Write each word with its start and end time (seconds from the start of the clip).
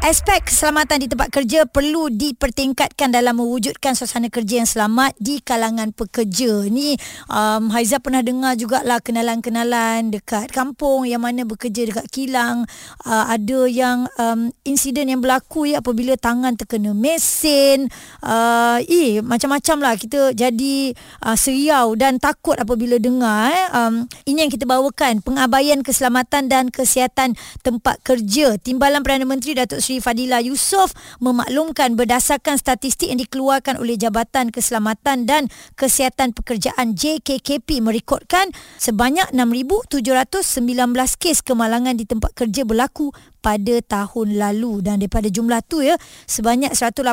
Aspek 0.00 0.48
keselamatan 0.48 1.04
di 1.04 1.12
tempat 1.12 1.28
kerja 1.28 1.68
perlu 1.68 2.08
dipertingkatkan 2.08 3.12
dalam 3.12 3.36
mewujudkan 3.36 3.92
suasana 3.92 4.32
kerja 4.32 4.64
yang 4.64 4.64
selamat 4.64 5.12
di 5.20 5.44
kalangan 5.44 5.92
pekerja. 5.92 6.64
Ni 6.72 6.96
um, 7.28 7.68
Haiza 7.68 8.00
pernah 8.00 8.24
dengar 8.24 8.56
jugalah 8.56 9.04
kenalan-kenalan 9.04 10.08
dekat 10.08 10.48
kampung 10.56 11.04
yang 11.04 11.20
mana 11.20 11.44
bekerja 11.44 11.84
dekat 11.84 12.08
kilang. 12.08 12.64
Uh, 13.04 13.28
ada 13.28 13.68
yang 13.68 14.08
um, 14.16 14.48
insiden 14.64 15.12
yang 15.12 15.20
berlaku 15.20 15.68
ya 15.68 15.84
apabila 15.84 16.16
tangan 16.16 16.56
terkena 16.56 16.96
mesin. 16.96 17.92
Uh, 18.24 18.80
eh, 18.88 19.20
macam-macam 19.20 19.84
lah 19.84 19.94
kita 20.00 20.32
jadi 20.32 20.96
uh, 21.28 21.36
seriau 21.36 21.92
dan 21.92 22.16
takut 22.16 22.56
apabila 22.56 22.96
dengar. 22.96 23.52
Eh. 23.52 23.68
Um, 23.76 24.08
ini 24.24 24.48
yang 24.48 24.52
kita 24.52 24.64
bawakan, 24.64 25.20
pengabaian 25.20 25.84
keselamatan 25.84 26.48
dan 26.48 26.72
kesihatan 26.72 27.36
tempat 27.60 28.00
kerja. 28.00 28.56
Timbalan 28.56 29.04
Perdana 29.04 29.28
Menteri 29.28 29.52
Datuk 29.52 29.89
Seri 29.90 29.98
Fadila 29.98 30.38
Yusof 30.38 30.94
memaklumkan 31.18 31.98
berdasarkan 31.98 32.54
statistik 32.62 33.10
yang 33.10 33.18
dikeluarkan 33.18 33.74
oleh 33.74 33.98
Jabatan 33.98 34.54
Keselamatan 34.54 35.26
dan 35.26 35.50
Kesihatan 35.74 36.30
Pekerjaan 36.30 36.94
JKKP 36.94 37.82
merekodkan 37.82 38.54
sebanyak 38.78 39.34
6,719 39.34 39.90
kes 41.18 41.42
kemalangan 41.42 41.98
di 41.98 42.06
tempat 42.06 42.38
kerja 42.38 42.62
berlaku 42.62 43.10
pada 43.40 43.80
tahun 43.80 44.36
lalu 44.36 44.84
dan 44.84 45.00
daripada 45.00 45.32
jumlah 45.32 45.64
tu 45.64 45.80
ya 45.80 45.96
sebanyak 46.28 46.72
186 46.76 47.08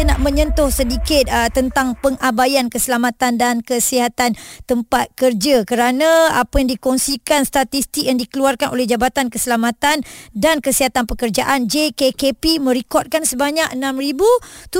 kita 0.00 0.16
nak 0.16 0.24
menyentuh 0.24 0.72
sedikit 0.72 1.28
uh, 1.28 1.52
tentang 1.52 1.92
pengabaian 2.00 2.72
keselamatan 2.72 3.36
dan 3.36 3.60
kesihatan 3.60 4.32
tempat 4.64 5.12
kerja 5.12 5.68
kerana 5.68 6.40
apa 6.40 6.56
yang 6.56 6.72
dikongsikan 6.72 7.44
statistik 7.44 8.08
yang 8.08 8.16
dikeluarkan 8.16 8.72
oleh 8.72 8.88
Jabatan 8.88 9.28
Keselamatan 9.28 10.00
dan 10.32 10.64
Kesihatan 10.64 11.04
Pekerjaan 11.04 11.68
JKKP 11.68 12.64
merekodkan 12.64 13.28
sebanyak 13.28 13.76
6,719 13.76 14.72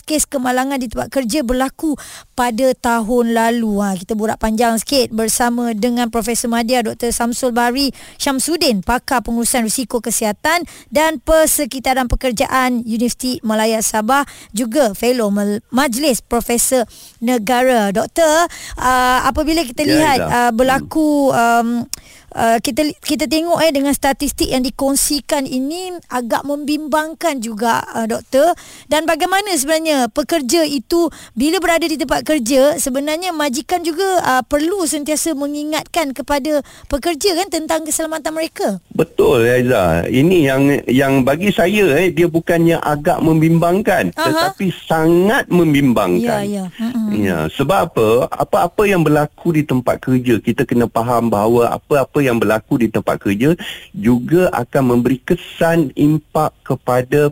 kes 0.00 0.32
kemalangan 0.32 0.80
di 0.80 0.88
tempat 0.88 1.12
kerja 1.12 1.44
berlaku 1.44 2.00
pada 2.32 2.72
tahun 2.72 3.36
lalu. 3.36 3.84
Ha, 3.84 4.00
kita 4.00 4.16
borak 4.16 4.40
panjang 4.40 4.80
sikit 4.80 5.12
bersama 5.12 5.76
dengan 5.76 6.08
Profesor 6.08 6.48
Madya 6.48 6.80
Dr. 6.88 7.12
Samsul 7.12 7.52
Bari 7.52 7.92
Syamsuddin, 8.16 8.80
pakar 8.80 9.20
pengurusan 9.20 9.68
risiko 9.68 10.00
kesihatan 10.00 10.64
dan 10.88 11.20
persekitaran 11.20 12.08
pekerjaan 12.08 12.80
Universiti 12.88 13.44
Malaya 13.44 13.73
Sabah 13.80 14.22
juga 14.52 14.92
fellow 14.92 15.32
majlis 15.72 16.20
profesor 16.20 16.84
negara. 17.18 17.90
Doktor 17.90 18.46
uh, 18.78 19.18
apabila 19.26 19.64
kita 19.64 19.82
ya, 19.82 19.90
lihat 19.90 20.18
uh, 20.20 20.50
berlaku 20.52 21.32
um, 21.32 21.88
uh, 22.34 22.58
kita 22.60 22.92
kita 23.00 23.24
tengok 23.30 23.62
eh 23.62 23.72
dengan 23.72 23.94
statistik 23.94 24.50
yang 24.50 24.66
dikongsikan 24.66 25.46
ini 25.46 25.96
agak 26.10 26.42
membimbangkan 26.42 27.38
juga 27.40 27.86
uh, 27.94 28.06
doktor 28.06 28.52
dan 28.90 29.06
bagaimana 29.08 29.54
sebenarnya 29.54 30.10
pekerja 30.10 30.66
itu 30.66 31.08
bila 31.38 31.62
berada 31.62 31.86
di 31.86 31.96
tempat 31.96 32.26
kerja 32.26 32.76
sebenarnya 32.76 33.30
majikan 33.30 33.80
juga 33.80 34.20
uh, 34.20 34.42
perlu 34.44 34.84
sentiasa 34.84 35.32
mengingatkan 35.32 36.12
kepada 36.12 36.60
pekerja 36.90 37.38
kan 37.38 37.48
tentang 37.48 37.86
keselamatan 37.86 38.32
mereka. 38.34 38.68
Betul 38.92 39.46
Aiza. 39.46 40.06
Ini 40.10 40.36
yang 40.44 40.62
yang 40.90 41.12
bagi 41.22 41.54
saya 41.54 41.94
eh 41.98 42.10
dia 42.10 42.26
bukannya 42.26 42.82
agak 42.82 43.22
membimbangkan 43.22 44.10
Aha. 44.14 44.22
tetapi 44.26 44.74
sangat 44.74 45.46
membimbangkan. 45.48 46.42
Ya 46.44 46.66
ya. 46.66 46.88
Ya 47.14 47.38
sebab 47.52 47.94
apa? 47.94 48.08
Apa-apa 48.32 48.88
yang 48.88 49.04
berlaku 49.04 49.54
di 49.54 49.62
tempat 49.62 50.00
kerja 50.02 50.40
kita 50.40 50.64
kena 50.64 50.90
faham 50.90 51.28
bahawa 51.28 51.76
apa-apa 51.76 52.23
yang 52.26 52.40
berlaku 52.40 52.80
di 52.80 52.88
tempat 52.88 53.20
kerja 53.20 53.52
juga 53.92 54.48
akan 54.52 54.96
memberi 54.96 55.20
kesan 55.20 55.92
impak 55.94 56.56
kepada 56.64 57.30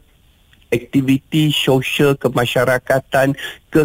aktiviti 0.73 1.53
sosial 1.53 2.17
kemasyarakatan 2.17 3.37
ke 3.69 3.83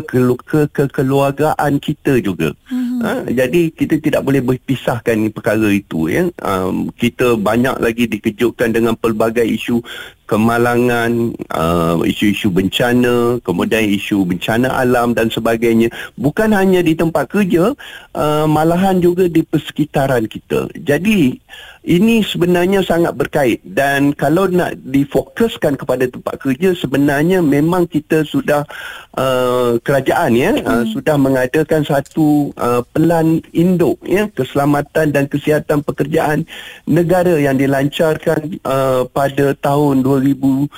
ke 0.47 0.61
kekeluargaan 0.71 1.79
kita 1.83 2.23
juga. 2.23 2.55
Hmm. 2.71 3.03
Ha, 3.03 3.11
jadi 3.27 3.71
kita 3.75 3.99
tidak 3.99 4.23
boleh 4.23 4.39
berpisahkan 4.39 5.19
perkara 5.35 5.67
itu 5.67 6.07
ya. 6.07 6.31
Um, 6.39 6.89
kita 6.95 7.35
banyak 7.35 7.75
lagi 7.83 8.07
dikejutkan 8.07 8.71
dengan 8.71 8.95
pelbagai 8.95 9.43
isu 9.43 9.83
kemalangan, 10.27 11.31
uh, 11.55 12.03
isu-isu 12.03 12.51
bencana, 12.51 13.39
kemudian 13.41 13.87
isu 13.87 14.27
bencana 14.27 14.67
alam 14.75 15.15
dan 15.15 15.31
sebagainya. 15.31 15.87
Bukan 16.19 16.51
hanya 16.51 16.83
di 16.83 16.93
tempat 16.93 17.31
kerja, 17.31 17.71
uh, 18.13 18.45
malahan 18.45 18.99
juga 18.99 19.31
di 19.31 19.41
persekitaran 19.41 20.27
kita. 20.27 20.67
Jadi 20.83 21.39
ini 21.87 22.19
sebenarnya 22.19 22.83
sangat 22.83 23.15
berkait 23.15 23.63
dan 23.63 24.11
kalau 24.11 24.51
nak 24.51 24.75
difokuskan 24.83 25.79
kepada 25.79 26.03
tempat 26.11 26.35
kerja 26.43 26.75
sebenarnya 26.75 27.39
memang 27.39 27.87
kita 27.87 28.27
sudah 28.27 28.67
uh, 29.15 29.79
kerajaan 29.79 30.35
ya 30.35 30.51
uh, 30.51 30.59
hmm. 30.59 30.67
uh, 30.67 30.85
sudah 30.91 31.15
mengadakan 31.15 31.87
satu 31.87 32.51
uh, 32.59 32.83
pelan 32.91 33.39
induk 33.55 34.03
ya 34.03 34.27
keselamatan 34.35 35.15
dan 35.15 35.31
kesihatan 35.31 35.79
pekerjaan 35.79 36.43
negara 36.83 37.39
yang 37.39 37.55
dilancarkan 37.55 38.59
uh, 38.67 39.07
pada 39.07 39.55
tahun 39.55 40.03
2019 40.19 40.69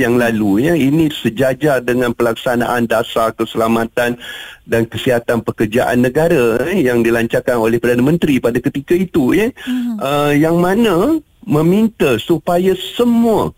yang 0.00 0.14
lalu 0.16 0.66
ya 0.66 0.74
ini 0.76 1.12
sejajar 1.12 1.84
dengan 1.84 2.12
pelaksanaan 2.16 2.88
dasar 2.88 3.32
keselamatan 3.36 4.18
dan 4.66 4.82
kesihatan 4.86 5.42
pekerjaan 5.44 6.04
negara 6.04 6.60
eh, 6.68 6.84
yang 6.84 7.00
dilancarkan 7.04 7.58
oleh 7.58 7.80
Perdana 7.82 8.04
Menteri 8.04 8.38
pada 8.38 8.58
ketika 8.58 8.94
itu 8.94 9.34
ya 9.34 9.48
hmm. 9.50 9.96
uh, 10.00 10.32
yang 10.34 10.58
mana 10.58 11.18
meminta 11.44 12.20
supaya 12.20 12.76
semua 12.76 13.52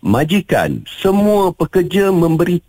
majikan 0.00 0.82
semua 0.86 1.52
pekerja 1.52 2.10
memberi 2.10 2.60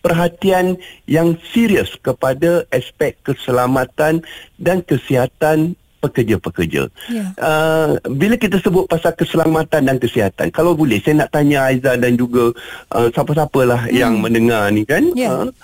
perhatian 0.00 0.80
yang 1.04 1.36
serius 1.52 1.92
kepada 2.00 2.64
aspek 2.72 3.16
keselamatan 3.22 4.24
dan 4.56 4.80
kesihatan 4.84 5.76
pekerja-pekerja. 6.00 6.88
Yeah. 7.12 7.30
Uh, 7.36 8.00
bila 8.16 8.40
kita 8.40 8.58
sebut 8.58 8.88
pasal 8.88 9.12
keselamatan 9.14 9.86
dan 9.86 9.96
kesihatan, 10.00 10.48
kalau 10.50 10.72
boleh 10.72 10.98
saya 11.04 11.24
nak 11.24 11.30
tanya 11.30 11.68
Aizah 11.68 12.00
dan 12.00 12.16
juga 12.16 12.56
uh, 12.96 13.08
siapa-siapalah 13.12 13.86
mm. 13.86 13.94
yang 13.94 14.18
mendengar 14.18 14.66
ni 14.72 14.88
kan. 14.88 15.12
Yeah. 15.12 15.48
Uh, 15.48 15.54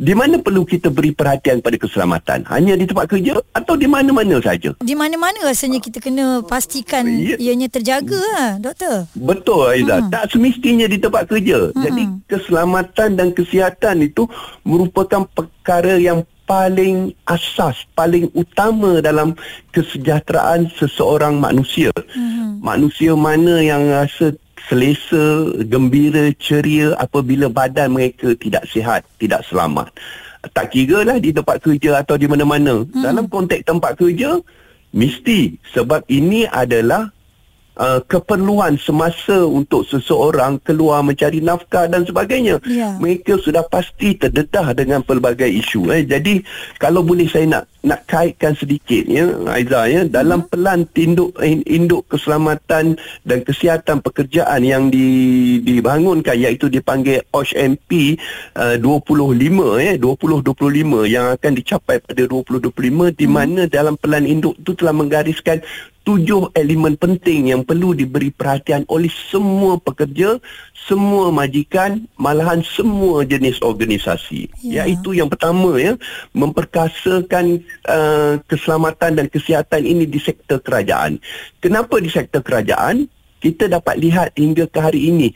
di 0.00 0.16
mana 0.16 0.40
perlu 0.40 0.64
kita 0.64 0.88
beri 0.88 1.12
perhatian 1.12 1.60
pada 1.60 1.76
keselamatan? 1.76 2.48
Hanya 2.48 2.72
di 2.72 2.88
tempat 2.88 3.04
kerja 3.12 3.36
atau 3.52 3.76
di 3.76 3.84
mana-mana 3.84 4.40
saja? 4.40 4.72
Di 4.80 4.96
mana-mana 4.96 5.44
rasanya 5.44 5.76
kita 5.76 6.00
kena 6.00 6.40
pastikan 6.40 7.04
ya. 7.04 7.36
ianya 7.36 7.68
terjaga 7.68 8.16
lah, 8.16 8.56
doktor. 8.56 9.04
Betul 9.12 9.68
Aiza. 9.68 10.00
Hmm. 10.00 10.08
Tak 10.08 10.32
semestinya 10.32 10.88
di 10.88 10.96
tempat 10.96 11.28
kerja. 11.28 11.68
Hmm. 11.68 11.84
Jadi 11.84 12.02
keselamatan 12.32 13.08
dan 13.12 13.28
kesihatan 13.36 14.00
itu 14.00 14.24
merupakan 14.64 15.28
perkara 15.36 16.00
yang 16.00 16.24
paling 16.50 17.14
asas, 17.30 17.86
paling 17.94 18.26
utama 18.34 18.98
dalam 18.98 19.38
kesejahteraan 19.70 20.66
seseorang 20.74 21.38
manusia. 21.38 21.94
Hmm. 22.10 22.58
Manusia 22.58 23.14
mana 23.14 23.62
yang 23.62 23.86
rasa 23.86 24.34
selesa, 24.66 25.54
gembira, 25.70 26.34
ceria 26.42 26.98
apabila 26.98 27.46
badan 27.46 27.94
mereka 27.94 28.34
tidak 28.34 28.66
sihat, 28.66 29.06
tidak 29.22 29.46
selamat. 29.46 29.94
Tak 30.50 30.74
kira 30.74 31.06
lah 31.06 31.22
di 31.22 31.30
tempat 31.30 31.62
kerja 31.62 32.02
atau 32.02 32.18
di 32.18 32.26
mana-mana. 32.26 32.82
Hmm. 32.82 32.98
Dalam 32.98 33.30
konteks 33.30 33.70
tempat 33.70 33.94
kerja, 33.94 34.42
mesti 34.90 35.54
sebab 35.70 36.02
ini 36.10 36.50
adalah 36.50 37.14
uh, 37.76 38.00
keperluan 38.04 38.80
semasa 38.80 39.46
untuk 39.46 39.86
seseorang 39.86 40.58
keluar 40.64 41.04
mencari 41.04 41.38
nafkah 41.44 41.86
dan 41.86 42.02
sebagainya. 42.02 42.58
Yeah. 42.66 42.96
Mereka 42.98 43.38
sudah 43.38 43.66
pasti 43.68 44.16
terdedah 44.16 44.72
dengan 44.74 45.04
pelbagai 45.04 45.48
isu. 45.48 45.92
Eh. 45.94 46.02
Jadi 46.08 46.42
kalau 46.80 47.04
boleh 47.04 47.28
saya 47.30 47.46
nak 47.46 47.64
nak 47.80 48.04
kaitkan 48.04 48.52
sedikit 48.52 49.08
ya 49.08 49.32
Aiza 49.48 49.88
ya 49.88 50.04
dalam 50.04 50.44
hmm. 50.44 50.50
pelan 50.52 50.80
tinduk 50.92 51.32
induk 51.64 52.04
keselamatan 52.12 53.00
dan 53.24 53.38
kesihatan 53.40 54.04
pekerjaan 54.04 54.60
yang 54.60 54.92
di, 54.92 55.58
dibangunkan 55.64 56.36
iaitu 56.36 56.68
dipanggil 56.68 57.24
OSHMP 57.32 58.20
uh, 58.56 58.76
25 58.76 59.80
ya 59.80 59.92
2025 59.96 61.08
yang 61.08 61.26
akan 61.32 61.52
dicapai 61.56 62.04
pada 62.04 62.22
2025 62.28 63.16
di 63.16 63.26
hmm. 63.26 63.32
mana 63.32 63.62
dalam 63.64 63.96
pelan 63.96 64.28
induk 64.28 64.60
itu 64.60 64.76
telah 64.76 64.92
menggariskan 64.92 65.64
tujuh 66.10 66.50
elemen 66.56 66.96
penting 66.96 67.52
yang 67.52 67.62
perlu 67.62 67.92
diberi 67.92 68.32
perhatian 68.32 68.88
oleh 68.88 69.12
semua 69.12 69.76
pekerja, 69.76 70.40
semua 70.72 71.28
majikan, 71.28 72.08
malahan 72.16 72.64
semua 72.64 73.22
jenis 73.28 73.60
organisasi. 73.60 74.48
Ya. 74.64 74.88
Iaitu 74.88 75.12
yang 75.12 75.28
pertama 75.28 75.76
ya, 75.76 76.00
memperkasakan 76.32 77.62
uh, 77.88 78.40
keselamatan 78.44 79.20
dan 79.20 79.26
kesihatan 79.28 79.82
ini 79.84 80.04
di 80.06 80.20
sektor 80.20 80.60
kerajaan. 80.60 81.20
Kenapa 81.62 81.98
di 81.98 82.10
sektor 82.12 82.44
kerajaan? 82.44 83.08
Kita 83.40 83.72
dapat 83.72 83.96
lihat 83.96 84.36
hingga 84.36 84.68
ke 84.68 84.78
hari 84.84 85.08
ini 85.08 85.32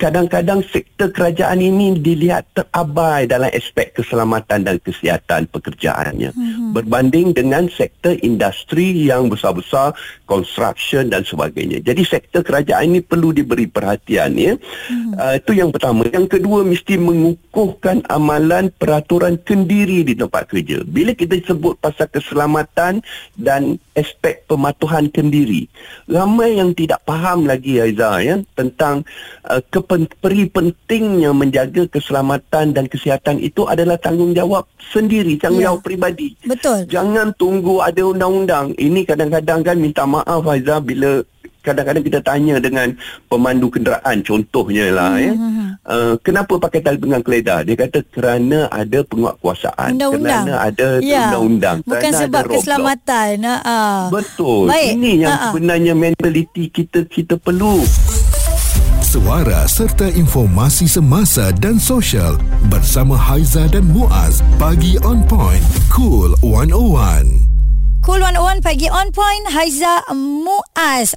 kadang-kadang 0.00 0.64
sektor 0.64 1.12
kerajaan 1.12 1.60
ini 1.60 2.00
dilihat 2.00 2.48
terabai 2.56 3.28
dalam 3.28 3.52
aspek 3.52 3.92
keselamatan 3.92 4.64
dan 4.64 4.76
kesihatan 4.80 5.44
pekerjaannya. 5.52 6.32
Mm-hmm. 6.32 6.72
berbanding 6.72 7.36
dengan 7.36 7.68
sektor 7.68 8.16
industri 8.24 9.10
yang 9.10 9.28
besar-besar 9.28 9.92
construction 10.24 11.12
dan 11.12 11.20
sebagainya. 11.20 11.84
Jadi 11.84 12.00
sektor 12.06 12.40
kerajaan 12.40 12.96
ini 12.96 13.00
perlu 13.04 13.36
diberi 13.36 13.68
perhatian 13.68 14.32
ya. 14.40 14.56
Mm-hmm. 14.56 15.12
uh, 15.20 15.34
itu 15.36 15.52
yang 15.52 15.68
pertama. 15.68 16.08
Yang 16.08 16.40
kedua 16.40 16.64
mesti 16.64 16.96
mengukuhkan 16.96 18.06
amalan 18.08 18.72
peraturan 18.72 19.36
kendiri 19.44 20.00
di 20.00 20.16
tempat 20.16 20.48
kerja. 20.48 20.80
Bila 20.86 21.12
kita 21.12 21.36
sebut 21.44 21.76
pasal 21.76 22.08
keselamatan 22.08 23.04
dan 23.36 23.76
aspek 23.92 24.48
pematuhan 24.48 25.12
kendiri 25.12 25.68
ramai 26.08 26.56
yang 26.56 26.72
tidak 26.72 27.02
faham 27.04 27.44
lagi 27.44 27.82
Aiza 27.82 28.22
ya 28.22 28.40
tentang 28.56 29.04
uh, 29.44 29.60
peri 29.98 30.46
pentingnya 30.46 31.34
menjaga 31.34 31.90
keselamatan 31.90 32.70
dan 32.70 32.84
kesihatan 32.86 33.42
itu 33.42 33.66
adalah 33.66 33.98
tanggungjawab 33.98 34.68
sendiri, 34.78 35.34
tanggungjawab 35.40 35.82
ya. 35.82 35.84
peribadi. 35.84 36.28
Betul. 36.46 36.86
Jangan 36.86 37.34
tunggu 37.34 37.82
ada 37.82 38.02
undang-undang. 38.06 38.76
Ini 38.78 39.02
kadang-kadang 39.02 39.66
kan 39.66 39.76
minta 39.80 40.06
maaf 40.06 40.46
Faiza 40.46 40.78
bila 40.78 41.22
kadang-kadang 41.60 42.04
kita 42.04 42.20
tanya 42.24 42.56
dengan 42.56 42.96
pemandu 43.28 43.68
kenderaan 43.68 44.24
contohnya 44.24 44.88
lah 44.92 45.12
hmm. 45.16 45.24
ya. 45.24 45.32
Uh, 45.84 46.14
kenapa 46.24 46.56
pakai 46.56 46.80
tali 46.80 46.96
pinggang 46.96 47.24
keledar? 47.24 47.68
Dia 47.68 47.76
kata 47.76 48.00
kerana 48.08 48.68
ada 48.72 49.04
penguatkuasaan, 49.04 49.96
undang-undang. 49.96 50.44
kerana 50.48 50.54
ada 50.56 50.88
ya. 51.04 51.28
undang-undang, 51.28 51.76
bukan 51.84 52.12
sebab 52.16 52.42
keselamatan. 52.48 53.34
Uh. 53.44 54.08
Betul. 54.08 54.72
Baik. 54.72 54.90
Ini 54.96 55.12
yang 55.26 55.32
uh-uh. 55.36 55.44
sebenarnya 55.52 55.92
mentaliti 55.92 56.64
kita 56.72 57.04
kita 57.04 57.36
perlu 57.36 57.84
suara 59.10 59.66
serta 59.66 60.06
informasi 60.06 60.86
semasa 60.86 61.50
dan 61.58 61.82
sosial 61.82 62.38
bersama 62.70 63.18
Haiza 63.18 63.66
dan 63.66 63.82
Muaz 63.90 64.38
pagi 64.54 65.02
on 65.02 65.26
point 65.26 65.58
cool 65.90 66.30
101 66.46 67.26
Cool 68.06 68.22
101 68.22 68.62
pagi 68.62 68.86
on 68.86 69.10
point 69.10 69.50
Haiza 69.50 70.06
Muaz 70.14 70.69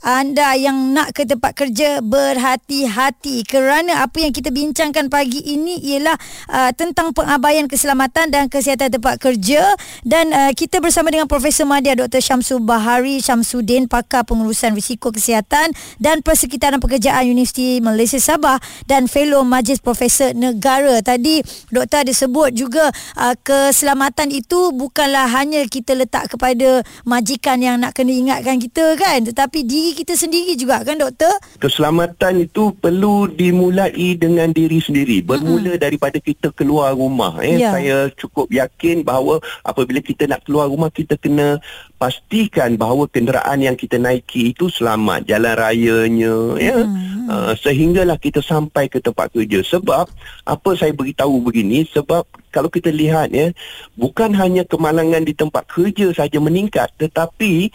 Anda 0.04 0.60
yang 0.60 0.92
nak 0.92 1.16
ke 1.16 1.24
tempat 1.24 1.56
kerja 1.56 2.04
berhati-hati. 2.04 3.48
Kerana 3.48 4.04
apa 4.04 4.20
yang 4.20 4.36
kita 4.36 4.52
bincangkan 4.52 5.08
pagi 5.08 5.40
ini 5.40 5.80
Ialah 5.80 6.20
uh, 6.52 6.72
tentang 6.76 7.16
pengabaian 7.16 7.64
keselamatan 7.72 8.28
dan 8.28 8.52
kesihatan 8.52 8.92
tempat 8.92 9.24
kerja. 9.24 9.64
Dan 10.04 10.36
uh, 10.36 10.52
kita 10.52 10.84
bersama 10.84 11.16
dengan 11.16 11.32
Profesor 11.32 11.64
Madya 11.64 11.96
Dr. 11.96 12.20
Syamsul 12.20 12.60
Bahari 12.60 13.24
Syamsuddin 13.24 13.88
Pakar 13.88 14.28
Pengurusan 14.28 14.76
Risiko 14.76 15.16
Kesihatan 15.16 15.72
Dan 15.96 16.20
Persekitaran 16.20 16.84
Pekerjaan 16.84 17.24
Universiti 17.24 17.80
Malaysia 17.80 18.20
Sabah 18.20 18.60
Dan 18.84 19.08
Fellow 19.08 19.48
Majlis 19.48 19.80
Profesor 19.80 20.36
Negara. 20.36 21.00
Tadi 21.00 21.40
doktor 21.72 22.04
ada 22.04 22.12
sebut 22.12 22.52
juga 22.52 22.92
uh, 23.16 23.36
Keselamatan 23.40 24.28
itu 24.28 24.76
bukanlah 24.76 25.32
hanya 25.32 25.64
kita 25.72 25.96
letak 25.96 26.36
kepada 26.36 26.84
majikan 27.08 27.64
yang 27.64 27.80
nak 27.80 27.96
kena 27.96 28.12
ingatkan 28.12 28.60
kita 28.60 29.00
kan. 29.00 29.24
Tetapi 29.24 29.53
diri 29.62 29.94
kita 29.94 30.18
sendiri 30.18 30.58
juga 30.58 30.82
kan 30.82 30.98
doktor? 30.98 31.30
Keselamatan 31.62 32.50
itu 32.50 32.74
perlu 32.82 33.30
dimulai 33.30 34.18
dengan 34.18 34.50
diri 34.50 34.82
sendiri. 34.82 35.22
Bermula 35.22 35.78
mm-hmm. 35.78 35.84
daripada 35.86 36.18
kita 36.18 36.50
keluar 36.58 36.98
rumah 36.98 37.38
eh. 37.46 37.62
Yeah. 37.62 37.74
saya 37.78 37.98
cukup 38.18 38.50
yakin 38.50 39.06
bahawa 39.06 39.38
apabila 39.62 40.02
kita 40.02 40.26
nak 40.26 40.42
keluar 40.50 40.66
rumah 40.66 40.90
kita 40.90 41.14
kena 41.22 41.62
pastikan 42.02 42.74
bahawa 42.74 43.06
kenderaan 43.06 43.62
yang 43.62 43.78
kita 43.78 44.02
naiki 44.02 44.58
itu 44.58 44.74
selamat. 44.74 45.30
Jalan 45.30 45.54
rayanya 45.54 46.36
ya. 46.58 46.78
Mm-hmm. 46.82 47.30
uh, 47.30 47.54
sehinggalah 47.54 48.18
kita 48.18 48.42
sampai 48.42 48.90
ke 48.90 48.98
tempat 48.98 49.30
kerja 49.30 49.62
sebab 49.62 50.10
apa 50.50 50.70
saya 50.74 50.90
beritahu 50.90 51.38
begini? 51.46 51.86
Sebab 51.94 52.26
kalau 52.54 52.70
kita 52.70 52.94
lihat 52.94 53.34
ya 53.34 53.50
bukan 53.98 54.32
hanya 54.38 54.62
kemalangan 54.64 55.26
di 55.26 55.34
tempat 55.34 55.66
kerja 55.66 56.14
saja 56.14 56.38
meningkat 56.38 56.94
tetapi 57.02 57.74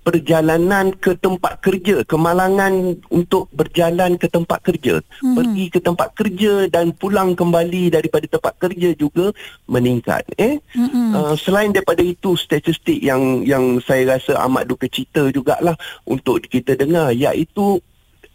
perjalanan 0.00 0.96
ke 0.96 1.12
tempat 1.20 1.60
kerja 1.60 2.00
kemalangan 2.08 2.96
untuk 3.12 3.52
berjalan 3.52 4.16
ke 4.16 4.26
tempat 4.32 4.64
kerja 4.64 5.04
hmm. 5.20 5.36
pergi 5.36 5.64
ke 5.68 5.78
tempat 5.78 6.08
kerja 6.16 6.66
dan 6.72 6.96
pulang 6.96 7.36
kembali 7.36 7.92
daripada 7.92 8.24
tempat 8.24 8.56
kerja 8.56 8.96
juga 8.96 9.30
meningkat 9.68 10.24
eh 10.40 10.56
hmm. 10.72 11.12
uh, 11.12 11.34
selain 11.36 11.70
daripada 11.70 12.00
itu 12.00 12.32
statistik 12.34 12.96
yang 12.96 13.44
yang 13.44 13.76
saya 13.84 14.16
rasa 14.16 14.40
amat 14.48 14.72
duka 14.72 14.88
cita 14.88 15.28
jugalah 15.28 15.76
untuk 16.08 16.40
kita 16.48 16.74
dengar 16.74 17.12
iaitu 17.12 17.78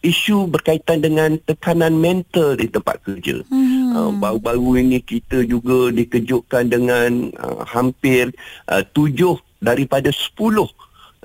isu 0.06 0.46
berkaitan 0.46 1.02
dengan 1.02 1.42
tekanan 1.50 1.98
mental 1.98 2.54
di 2.54 2.70
tempat 2.70 3.02
kerja. 3.02 3.42
Hmm. 3.50 3.90
Uh, 3.90 4.12
baru-baru 4.14 4.86
ini 4.86 5.02
kita 5.02 5.42
juga 5.50 5.90
dikejutkan 5.90 6.70
dengan 6.70 7.34
uh, 7.42 7.66
hampir 7.66 8.30
uh, 8.70 8.86
tujuh 8.94 9.42
daripada 9.58 10.14
sepuluh 10.14 10.70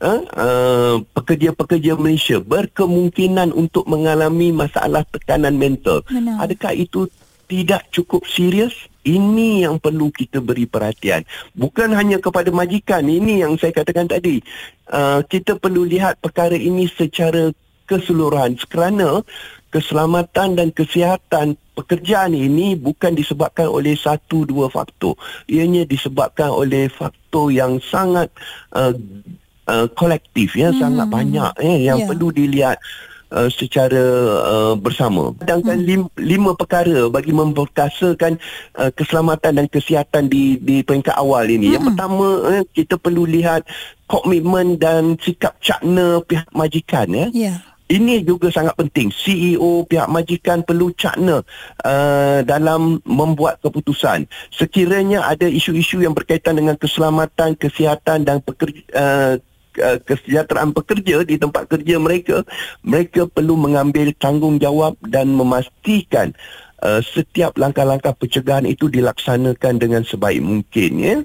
uh, 0.01 0.21
uh, 0.35 0.97
pekerja-pekerja 1.15 1.95
Malaysia 1.95 2.41
berkemungkinan 2.41 3.53
untuk 3.55 3.87
mengalami 3.87 4.51
masalah 4.51 5.05
tekanan 5.09 5.55
mental. 5.55 6.03
Benar. 6.09 6.49
Adakah 6.49 6.75
itu 6.75 7.07
tidak 7.47 7.87
cukup 7.93 8.25
serius? 8.27 8.75
Ini 9.01 9.65
yang 9.65 9.81
perlu 9.81 10.13
kita 10.13 10.45
beri 10.45 10.69
perhatian. 10.69 11.25
Bukan 11.57 11.97
hanya 11.97 12.21
kepada 12.21 12.53
majikan. 12.53 13.01
Ini 13.01 13.49
yang 13.49 13.57
saya 13.57 13.73
katakan 13.73 14.05
tadi. 14.05 14.45
Uh, 14.91 15.25
kita 15.25 15.57
perlu 15.57 15.89
lihat 15.89 16.21
perkara 16.21 16.53
ini 16.53 16.85
secara 16.85 17.49
keseluruhan 17.89 18.55
kerana 18.71 19.25
keselamatan 19.71 20.59
dan 20.59 20.69
kesihatan 20.71 21.59
pekerjaan 21.75 22.35
ini 22.35 22.75
bukan 22.75 23.15
disebabkan 23.15 23.71
oleh 23.71 23.95
satu 23.95 24.43
dua 24.47 24.67
faktor 24.71 25.15
ianya 25.47 25.87
disebabkan 25.87 26.51
oleh 26.51 26.91
faktor 26.91 27.55
yang 27.55 27.79
sangat 27.83 28.31
uh, 28.75 28.95
uh, 29.71 29.87
kolektif 29.95 30.59
ya 30.59 30.75
hmm. 30.75 30.79
sangat 30.83 31.07
banyak 31.07 31.53
eh 31.63 31.87
yang 31.87 32.03
yeah. 32.03 32.09
perlu 32.11 32.35
dilihat 32.35 32.83
Uh, 33.31 33.47
secara 33.47 34.03
uh, 34.43 34.75
bersama. 34.75 35.31
Sedangkan 35.39 35.79
hmm. 35.79 35.87
lima, 35.87 36.07
lima 36.19 36.51
perkara 36.59 37.07
bagi 37.07 37.31
memperkasakan 37.31 38.35
uh, 38.75 38.91
keselamatan 38.91 39.55
dan 39.55 39.67
kesihatan 39.71 40.27
di 40.27 40.59
di 40.59 40.83
peringkat 40.83 41.15
awal 41.15 41.47
ini. 41.47 41.71
Hmm. 41.71 41.75
Yang 41.79 41.85
pertama 41.95 42.27
uh, 42.43 42.67
kita 42.75 42.99
perlu 42.99 43.31
lihat 43.31 43.63
komitmen 44.11 44.83
dan 44.83 45.15
sikap 45.23 45.63
cakna 45.63 46.19
pihak 46.27 46.51
majikan 46.51 47.07
ya. 47.07 47.31
Yeah 47.31 47.63
ini 47.91 48.23
juga 48.23 48.49
sangat 48.55 48.79
penting. 48.79 49.11
CEO 49.11 49.83
pihak 49.85 50.07
majikan 50.07 50.63
perlu 50.63 50.95
cakna 50.95 51.43
uh, 51.83 52.39
dalam 52.47 53.03
membuat 53.03 53.59
keputusan. 53.59 54.31
Sekiranya 54.55 55.27
ada 55.27 55.51
isu-isu 55.51 55.99
yang 55.99 56.15
berkaitan 56.15 56.55
dengan 56.55 56.79
keselamatan, 56.79 57.59
kesihatan 57.59 58.23
dan 58.23 58.39
pekerja, 58.47 58.83
uh, 58.95 59.35
uh, 59.79 59.99
kesejahteraan 60.03 60.75
pekerja 60.75 61.23
di 61.23 61.39
tempat 61.39 61.71
kerja 61.71 62.01
mereka, 62.03 62.43
mereka 62.83 63.31
perlu 63.31 63.55
mengambil 63.55 64.11
tanggungjawab 64.19 64.99
dan 65.07 65.31
memastikan 65.31 66.35
uh, 66.83 67.01
setiap 67.05 67.57
langkah-langkah 67.57 68.17
pencegahan 68.17 68.67
itu 68.67 68.89
dilaksanakan 68.89 69.75
dengan 69.81 70.03
sebaik 70.03 70.41
mungkin 70.41 70.91
ya. 70.99 71.17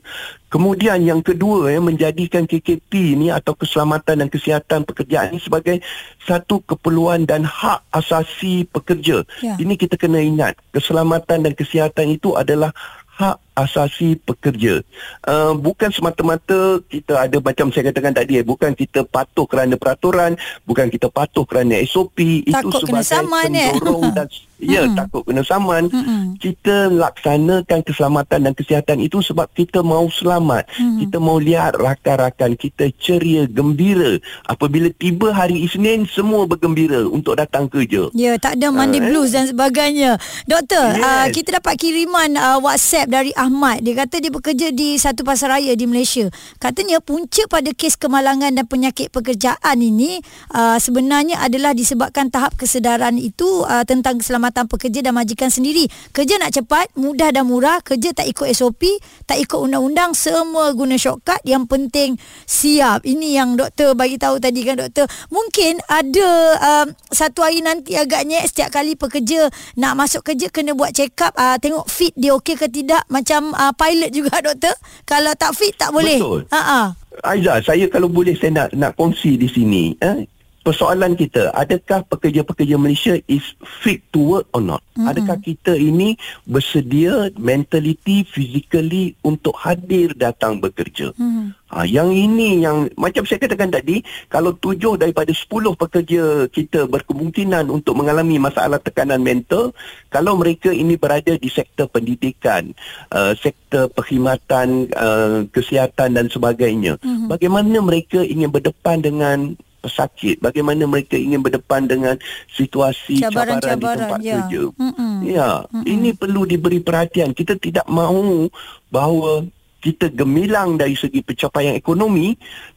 Kemudian 0.51 1.03
yang 1.03 1.19
kedua 1.19 1.67
ya 1.67 1.83
menjadikan 1.83 2.47
KKP 2.47 3.19
ini 3.19 3.27
atau 3.27 3.51
keselamatan 3.59 4.23
dan 4.23 4.29
kesihatan 4.31 4.87
pekerjaan 4.87 5.35
ini 5.35 5.41
sebagai 5.43 5.83
satu 6.23 6.63
keperluan 6.63 7.27
dan 7.27 7.43
hak 7.43 7.83
asasi 7.91 8.63
pekerja. 8.71 9.27
Ya. 9.43 9.59
Ini 9.59 9.75
kita 9.75 9.99
kena 9.99 10.23
ingat 10.23 10.55
keselamatan 10.71 11.43
dan 11.43 11.53
kesihatan 11.59 12.15
itu 12.15 12.39
adalah 12.39 12.71
hak 13.19 13.35
asasi 13.55 14.19
pekerja. 14.19 14.83
Uh, 15.23 15.55
bukan 15.55 15.89
semata-mata 15.89 16.83
kita 16.91 17.25
ada 17.25 17.39
macam 17.39 17.71
saya 17.71 17.89
katakan 17.89 18.13
tadi, 18.13 18.43
eh, 18.43 18.45
bukan 18.45 18.75
kita 18.75 19.07
patuh 19.07 19.47
kerana 19.47 19.79
peraturan, 19.79 20.35
bukan 20.67 20.91
kita 20.91 21.07
patuh 21.07 21.47
kerana 21.47 21.79
SOP. 21.87 22.45
Takut 22.51 22.69
itu 22.69 22.77
sebagai 22.85 23.07
saman, 23.07 23.49
eh? 23.55 23.71
pendorong 23.73 24.03
eh? 24.11 24.13
dan 24.19 24.27
ya 24.59 24.87
hmm. 24.87 24.95
takut 24.95 25.23
kena 25.27 25.43
saman. 25.43 25.87
Hmm. 25.91 26.35
Kita 26.39 26.91
laksanakan 26.91 27.79
keselamatan 27.83 28.39
dan 28.49 28.53
kesihatan 28.55 28.97
itu 29.03 29.19
sebab 29.23 29.47
kita 29.51 29.83
mahu 29.83 30.11
selamat. 30.11 30.67
Hmm. 30.75 30.99
Kita 31.03 31.17
mahu 31.19 31.39
lihat 31.43 31.79
rakan-rakan 31.79 32.59
kita 32.59 32.91
ceria, 32.99 33.47
gembira. 33.47 34.19
Apabila 34.47 34.91
tiba 34.95 35.31
hari 35.31 35.63
Isnin, 35.63 36.07
semua 36.07 36.47
bergembira 36.47 37.07
untuk 37.07 37.39
datang 37.39 37.67
kerja. 37.71 38.11
Ya, 38.15 38.35
tak 38.39 38.59
ada 38.59 38.71
Monday 38.71 39.03
uh, 39.03 39.07
blues 39.11 39.35
dan 39.35 39.47
sebagainya. 39.47 40.19
Doktor, 40.47 40.95
yes. 40.95 41.03
uh, 41.03 41.27
kita 41.31 41.59
dapat 41.59 41.75
kiriman 41.79 42.35
uh, 42.35 42.59
WhatsApp 42.59 43.11
dari 43.11 43.31
Ahmad. 43.45 43.85
Dia 43.85 43.93
kata 43.93 44.17
dia 44.17 44.33
bekerja 44.33 44.73
di 44.73 44.97
satu 44.97 45.21
pasar 45.21 45.53
raya 45.53 45.77
di 45.77 45.85
Malaysia. 45.85 46.25
Katanya 46.57 46.97
punca 46.97 47.45
pada 47.45 47.69
kes 47.77 47.93
kemalangan 47.93 48.49
dan 48.49 48.65
penyakit 48.65 49.13
pekerjaan 49.13 49.77
ini 49.77 50.17
uh, 50.49 50.81
sebenarnya 50.81 51.37
adalah 51.37 51.77
disebabkan 51.77 52.33
tahap 52.33 52.57
kesedaran 52.57 53.21
itu 53.21 53.61
uh, 53.69 53.85
tentang 53.85 54.17
keselamatan 54.17 54.65
pekerja 54.65 55.05
dan 55.05 55.13
majikan 55.13 55.53
sendiri. 55.53 55.85
Kerja 56.09 56.41
nak 56.41 56.57
cepat 56.57 56.89
mudah 56.97 57.29
dan 57.29 57.45
murah. 57.45 57.85
Kerja 57.85 58.17
tak 58.17 58.25
ikut 58.25 58.49
SOP 58.57 58.97
tak 59.29 59.37
ikut 59.37 59.57
undang-undang 59.61 60.17
semua 60.17 60.73
guna 60.73 60.97
shortcut 60.97 61.37
yang 61.45 61.69
penting 61.69 62.17
siap. 62.49 63.05
Ini 63.05 63.41
yang 63.41 63.53
doktor 63.53 63.93
bagi 63.93 64.17
tahu 64.17 64.41
tadi 64.41 64.65
kan 64.65 64.81
doktor. 64.81 65.05
Mungkin 65.29 65.85
ada 65.85 66.29
uh, 66.57 66.85
satu 67.13 67.45
hari 67.45 67.61
nanti 67.61 67.93
agaknya 67.93 68.41
setiap 68.47 68.73
kali 68.73 68.97
pekerja 68.97 69.53
nak 69.77 69.93
masuk 69.93 70.25
kerja 70.25 70.49
kena 70.49 70.73
buat 70.73 70.95
check 70.95 71.13
up 71.21 71.35
uh, 71.37 71.61
tengok 71.61 71.85
fit 71.85 72.15
dia 72.17 72.33
okey 72.33 72.57
ke 72.57 72.67
tidak 72.71 73.05
macam 73.11 73.34
macam 73.35 73.51
uh, 73.51 73.73
pilot 73.75 74.11
juga 74.15 74.39
doktor. 74.47 74.75
Kalau 75.03 75.31
tak 75.35 75.51
fit 75.59 75.75
tak 75.75 75.91
boleh. 75.91 76.19
Betul. 76.19 76.47
Ha 76.55 76.95
Aiza 77.23 77.63
saya 77.63 77.87
kalau 77.87 78.11
boleh 78.11 78.35
saya 78.35 78.51
nak 78.51 78.67
nak 78.75 78.91
kongsi 78.99 79.39
di 79.39 79.47
sini 79.47 79.95
eh 80.03 80.27
persoalan 80.65 81.13
kita 81.13 81.53
adakah 81.53 82.01
pekerja-pekerja 82.09 82.73
Malaysia 82.81 83.13
is 83.29 83.45
fit 83.85 84.01
to 84.09 84.17
work 84.17 84.49
or 84.49 84.65
not 84.65 84.81
mm-hmm. 84.97 85.05
adakah 85.05 85.37
kita 85.37 85.77
ini 85.77 86.17
bersedia 86.49 87.29
mentality 87.37 88.25
physically 88.25 89.13
untuk 89.21 89.53
hadir 89.53 90.17
datang 90.17 90.57
bekerja 90.57 91.13
mm-hmm. 91.13 91.53
ha, 91.69 91.85
yang 91.85 92.09
ini 92.09 92.65
yang 92.65 92.89
macam 92.97 93.29
saya 93.29 93.45
katakan 93.45 93.69
tadi 93.69 94.01
kalau 94.25 94.57
tujuh 94.57 94.97
daripada 94.97 95.29
sepuluh 95.37 95.77
pekerja 95.77 96.49
kita 96.49 96.89
berkemungkinan 96.89 97.69
untuk 97.69 97.93
mengalami 97.93 98.41
masalah 98.41 98.81
tekanan 98.81 99.21
mental 99.21 99.69
kalau 100.09 100.33
mereka 100.33 100.73
ini 100.73 100.97
berada 100.97 101.37
di 101.37 101.47
sektor 101.53 101.85
pendidikan 101.85 102.73
uh, 103.13 103.37
sektor 103.37 103.85
perkhidmatan 103.93 104.89
uh, 104.97 105.45
kesihatan 105.53 106.17
dan 106.17 106.25
sebagainya 106.25 106.97
mm-hmm. 107.05 107.29
bagaimana 107.29 107.77
mereka 107.85 108.25
ingin 108.25 108.49
berdepan 108.49 109.05
dengan 109.05 109.53
pesakit 109.85 110.41
bagaimana 110.41 110.89
mereka 110.89 111.13
ingin 111.13 111.45
berdepan 111.45 111.85
dengan 111.85 112.17
situasi 112.49 113.21
cabaran, 113.21 113.61
cabaran, 113.61 113.77
di 113.77 113.85
tempat 113.85 114.19
ya. 114.25 114.35
kerja. 114.41 114.61
Mm-mm. 114.73 115.13
ya 115.29 115.49
Mm-mm. 115.69 115.83
ini 115.85 116.09
perlu 116.17 116.49
diberi 116.49 116.81
perhatian. 116.81 117.37
Kita 117.37 117.53
tidak 117.61 117.85
mahu 117.85 118.49
bahawa 118.89 119.45
kita 119.85 120.09
gemilang 120.09 120.81
dari 120.81 120.97
segi 120.97 121.21
pencapaian 121.21 121.77
ekonomi 121.77 122.33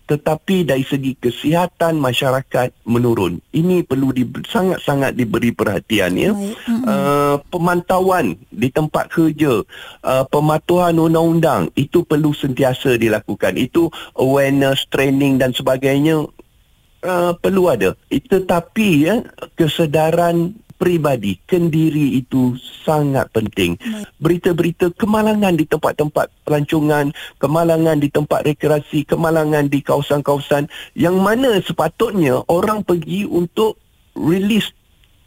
tetapi 0.09 0.65
dari 0.65 0.85
segi 0.85 1.17
kesihatan 1.21 2.01
masyarakat 2.01 2.73
menurun. 2.89 3.41
Ini 3.53 3.85
perlu 3.85 4.13
di, 4.13 4.25
sangat-sangat 4.25 5.13
diberi 5.13 5.53
perhatian 5.53 6.17
ya. 6.17 6.33
Uh, 6.69 7.37
pemantauan 7.53 8.37
di 8.49 8.73
tempat 8.73 9.13
kerja 9.13 9.65
uh, 10.05 10.25
pematuhan 10.33 10.97
undang-undang 10.97 11.69
itu 11.77 12.05
perlu 12.09 12.33
sentiasa 12.33 12.97
dilakukan. 12.97 13.61
Itu 13.61 13.93
awareness 14.17 14.89
training 14.89 15.41
dan 15.41 15.53
sebagainya 15.53 16.25
uh, 17.03 17.33
perlu 17.39 17.71
ada. 17.71 17.95
Tetapi 18.11 18.89
ya 19.05 19.23
kesedaran 19.55 20.55
pribadi, 20.79 21.37
kendiri 21.45 22.23
itu 22.23 22.55
sangat 22.87 23.27
penting. 23.35 23.75
Berita-berita 24.23 24.95
kemalangan 24.95 25.59
di 25.59 25.67
tempat-tempat 25.67 26.31
pelancongan, 26.47 27.11
kemalangan 27.43 27.99
di 27.99 28.09
tempat 28.09 28.47
rekreasi, 28.47 29.03
kemalangan 29.03 29.67
di 29.67 29.83
kawasan-kawasan 29.83 30.71
yang 30.95 31.19
mana 31.19 31.59
sepatutnya 31.59 32.47
orang 32.47 32.87
pergi 32.87 33.27
untuk 33.27 33.77
release 34.15 34.71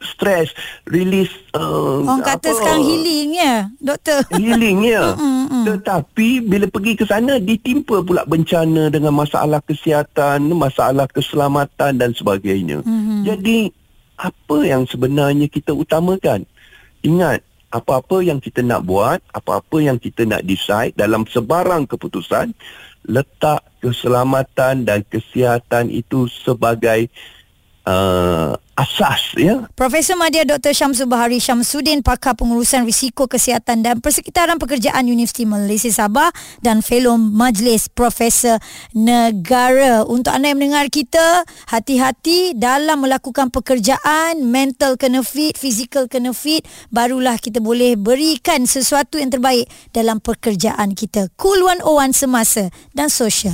stres, 0.02 0.50
release 0.90 1.32
uh, 1.54 2.02
Orang 2.02 2.26
kata 2.26 2.52
apa? 2.52 2.58
sekarang 2.58 2.84
healing 2.84 3.30
ya, 3.38 3.56
doktor. 3.78 4.20
Healing 4.34 4.78
ya. 4.84 5.14
Tetapi 5.68 6.42
bila 6.42 6.66
pergi 6.68 6.94
ke 6.98 7.06
sana 7.06 7.38
ditimpa 7.38 8.02
pula 8.02 8.26
bencana 8.26 8.90
dengan 8.90 9.14
masalah 9.14 9.62
kesihatan, 9.62 10.50
masalah 10.58 11.06
keselamatan 11.08 12.02
dan 12.02 12.12
sebagainya. 12.18 12.82
Mm-hmm. 12.82 13.20
Jadi 13.30 13.60
apa 14.18 14.58
yang 14.66 14.84
sebenarnya 14.90 15.48
kita 15.50 15.74
utamakan? 15.74 16.46
Ingat, 17.02 17.42
apa-apa 17.72 18.22
yang 18.22 18.38
kita 18.38 18.62
nak 18.62 18.84
buat, 18.84 19.24
apa-apa 19.32 19.80
yang 19.80 19.98
kita 19.98 20.28
nak 20.28 20.44
decide 20.44 20.94
dalam 20.94 21.24
sebarang 21.26 21.88
keputusan, 21.88 22.52
letak 23.08 23.66
keselamatan 23.82 24.86
dan 24.86 25.02
kesihatan 25.08 25.90
itu 25.90 26.30
sebagai 26.30 27.10
uh, 27.86 28.54
asas 28.78 29.38
ya. 29.38 29.70
Profesor 29.78 30.18
Madya 30.18 30.48
Dr. 30.48 30.74
Syamsul 30.74 31.06
Bahari 31.06 31.38
Syamsuddin 31.38 32.02
pakar 32.02 32.34
pengurusan 32.34 32.88
risiko 32.88 33.30
kesihatan 33.30 33.86
dan 33.86 34.02
persekitaran 34.02 34.58
pekerjaan 34.58 35.06
Universiti 35.06 35.46
Malaysia 35.46 35.92
Sabah 35.92 36.34
dan 36.66 36.82
fellow 36.82 37.18
Majlis 37.20 37.92
Profesor 37.94 38.58
Negara. 38.96 40.02
Untuk 40.08 40.34
anda 40.34 40.50
yang 40.50 40.58
mendengar 40.58 40.90
kita, 40.90 41.46
hati-hati 41.70 42.58
dalam 42.58 43.06
melakukan 43.06 43.54
pekerjaan, 43.54 44.42
mental 44.50 44.98
kena 44.98 45.22
fit, 45.22 45.54
physical 45.58 46.10
kena 46.10 46.34
fit, 46.34 46.66
barulah 46.90 47.38
kita 47.38 47.62
boleh 47.62 48.00
berikan 48.00 48.66
sesuatu 48.66 49.22
yang 49.22 49.30
terbaik 49.30 49.70
dalam 49.94 50.18
pekerjaan 50.18 50.98
kita. 50.98 51.30
Cool 51.38 51.62
101 51.62 52.18
semasa 52.18 52.74
dan 52.98 53.12
sosial 53.14 53.54